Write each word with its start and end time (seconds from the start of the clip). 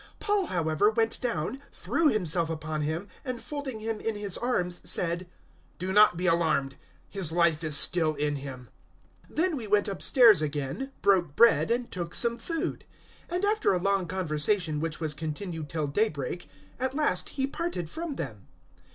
020:010 0.01 0.07
Paul, 0.19 0.45
however, 0.47 0.89
went 0.89 1.21
down, 1.21 1.61
threw 1.71 2.07
himself 2.07 2.49
upon 2.49 2.81
him, 2.81 3.07
and 3.23 3.39
folding 3.39 3.81
him 3.81 3.99
in 3.99 4.15
his 4.15 4.35
arms 4.35 4.81
said, 4.83 5.27
"Do 5.77 5.93
not 5.93 6.17
be 6.17 6.25
alarmed; 6.25 6.75
his 7.07 7.31
life 7.31 7.63
is 7.63 7.77
still 7.77 8.15
in 8.15 8.37
him." 8.37 8.69
020:011 9.29 9.35
Then 9.35 9.59
he 9.59 9.67
went 9.67 9.87
upstairs 9.87 10.41
again, 10.41 10.91
broke 11.03 11.35
bread, 11.35 11.69
and 11.69 11.91
took 11.91 12.15
some 12.15 12.39
food; 12.39 12.85
and 13.29 13.45
after 13.45 13.73
a 13.73 13.77
long 13.79 14.07
conversation 14.07 14.79
which 14.79 14.99
was 14.99 15.13
continued 15.13 15.69
till 15.69 15.85
daybreak, 15.85 16.49
at 16.79 16.95
last 16.95 17.29
he 17.37 17.45
parted 17.45 17.87
from 17.87 18.15
them. 18.15 18.47